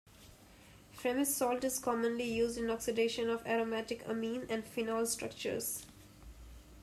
Fremy's 0.93 1.35
salt 1.35 1.63
is 1.63 1.77
commonly 1.77 2.23
used 2.23 2.57
in 2.57 2.71
oxidation 2.71 3.29
of 3.29 3.45
aromatic 3.45 4.03
amine 4.07 4.47
and 4.49 4.65
phenol 4.65 5.05
structures. 5.05 5.85